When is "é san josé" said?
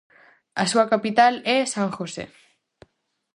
1.55-2.25